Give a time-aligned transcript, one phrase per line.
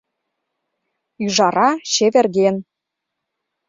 [1.23, 2.55] Ӱжара чеверген.